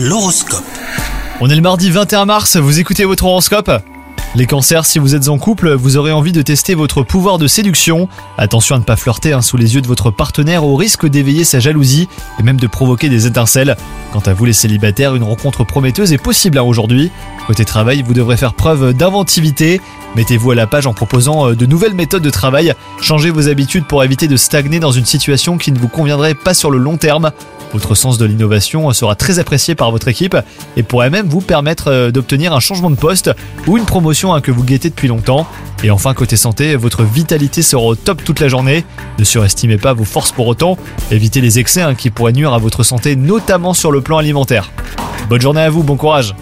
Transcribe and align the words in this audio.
L'horoscope. 0.00 0.62
On 1.40 1.50
est 1.50 1.56
le 1.56 1.60
mardi 1.60 1.90
21 1.90 2.24
mars, 2.24 2.56
vous 2.56 2.78
écoutez 2.78 3.04
votre 3.04 3.24
horoscope? 3.24 3.68
Les 4.36 4.46
cancers, 4.46 4.86
si 4.86 5.00
vous 5.00 5.16
êtes 5.16 5.28
en 5.28 5.38
couple, 5.38 5.72
vous 5.72 5.96
aurez 5.96 6.12
envie 6.12 6.30
de 6.30 6.40
tester 6.40 6.76
votre 6.76 7.02
pouvoir 7.02 7.38
de 7.38 7.48
séduction. 7.48 8.08
Attention 8.36 8.76
à 8.76 8.78
ne 8.78 8.84
pas 8.84 8.94
flirter 8.94 9.32
hein, 9.32 9.42
sous 9.42 9.56
les 9.56 9.74
yeux 9.74 9.80
de 9.80 9.88
votre 9.88 10.12
partenaire 10.12 10.62
au 10.62 10.76
risque 10.76 11.08
d'éveiller 11.08 11.42
sa 11.42 11.58
jalousie 11.58 12.08
et 12.38 12.44
même 12.44 12.60
de 12.60 12.66
provoquer 12.68 13.08
des 13.08 13.26
étincelles. 13.26 13.76
Quant 14.12 14.20
à 14.20 14.34
vous 14.34 14.44
les 14.44 14.52
célibataires, 14.52 15.16
une 15.16 15.24
rencontre 15.24 15.64
prometteuse 15.64 16.12
est 16.12 16.22
possible 16.22 16.58
hein, 16.58 16.62
aujourd'hui. 16.62 17.10
Côté 17.48 17.64
travail, 17.64 18.02
vous 18.02 18.12
devrez 18.12 18.36
faire 18.36 18.52
preuve 18.52 18.92
d'inventivité. 18.92 19.80
Mettez-vous 20.16 20.50
à 20.50 20.54
la 20.54 20.66
page 20.66 20.86
en 20.86 20.92
proposant 20.92 21.48
euh, 21.48 21.56
de 21.56 21.64
nouvelles 21.64 21.94
méthodes 21.94 22.22
de 22.22 22.28
travail. 22.28 22.74
Changez 23.00 23.30
vos 23.30 23.48
habitudes 23.48 23.86
pour 23.86 24.04
éviter 24.04 24.28
de 24.28 24.36
stagner 24.36 24.80
dans 24.80 24.92
une 24.92 25.06
situation 25.06 25.56
qui 25.56 25.72
ne 25.72 25.78
vous 25.78 25.88
conviendrait 25.88 26.34
pas 26.34 26.52
sur 26.52 26.70
le 26.70 26.76
long 26.76 26.98
terme. 26.98 27.30
Votre 27.72 27.94
sens 27.94 28.18
de 28.18 28.26
l'innovation 28.26 28.92
sera 28.92 29.14
très 29.14 29.38
apprécié 29.38 29.74
par 29.74 29.90
votre 29.90 30.08
équipe 30.08 30.36
et 30.76 30.82
pourrait 30.82 31.08
même 31.08 31.26
vous 31.26 31.40
permettre 31.40 31.88
euh, 31.90 32.10
d'obtenir 32.10 32.52
un 32.52 32.60
changement 32.60 32.90
de 32.90 32.96
poste 32.96 33.30
ou 33.66 33.78
une 33.78 33.86
promotion 33.86 34.34
hein, 34.34 34.42
que 34.42 34.50
vous 34.50 34.62
guettez 34.62 34.90
depuis 34.90 35.08
longtemps. 35.08 35.46
Et 35.82 35.90
enfin, 35.90 36.12
côté 36.12 36.36
santé, 36.36 36.76
votre 36.76 37.02
vitalité 37.02 37.62
sera 37.62 37.82
au 37.82 37.94
top 37.94 38.22
toute 38.22 38.40
la 38.40 38.48
journée. 38.48 38.84
Ne 39.18 39.24
surestimez 39.24 39.78
pas 39.78 39.94
vos 39.94 40.04
forces 40.04 40.32
pour 40.32 40.48
autant. 40.48 40.76
Évitez 41.10 41.40
les 41.40 41.58
excès 41.58 41.80
hein, 41.80 41.94
qui 41.94 42.10
pourraient 42.10 42.32
nuire 42.32 42.52
à 42.52 42.58
votre 42.58 42.82
santé, 42.82 43.16
notamment 43.16 43.72
sur 43.72 43.90
le 43.90 44.02
plan 44.02 44.18
alimentaire. 44.18 44.70
Bonne 45.30 45.40
journée 45.40 45.62
à 45.62 45.70
vous, 45.70 45.82
bon 45.82 45.96
courage 45.96 46.34